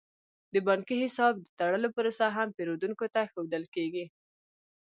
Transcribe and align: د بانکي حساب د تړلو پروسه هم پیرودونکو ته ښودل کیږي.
د 0.53 0.55
بانکي 0.67 0.95
حساب 1.03 1.33
د 1.39 1.47
تړلو 1.59 1.89
پروسه 1.97 2.25
هم 2.35 2.47
پیرودونکو 2.57 3.05
ته 3.13 3.21
ښودل 3.31 3.63
کیږي. 3.75 4.05